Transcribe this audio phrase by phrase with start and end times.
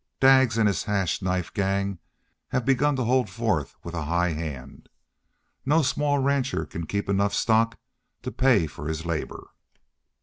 [0.19, 1.99] Daggs an' his Hash Knife Gang
[2.47, 4.89] have begun to hold forth with a high hand.
[5.63, 7.77] No small rancher can keep enough stock
[8.23, 9.51] to pay for his labor."